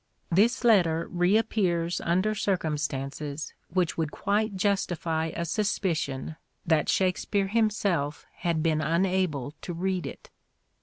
This 0.31 0.63
letter 0.63 1.07
re 1.11 1.37
appears 1.37 2.01
under 2.03 2.33
circumstances 2.33 3.53
which 3.69 3.99
would 3.99 4.11
quite 4.11 4.55
justify 4.55 5.27
a 5.35 5.45
suspicion 5.45 6.37
that 6.65 6.89
Shakspere 6.89 7.49
himself 7.49 8.25
had 8.37 8.63
been 8.63 8.81
unable 8.81 9.53
to 9.61 9.73
read 9.75 10.07
it. 10.07 10.31